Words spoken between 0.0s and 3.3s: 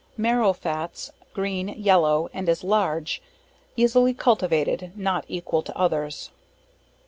Marrow Fats, green, yellow, and is large,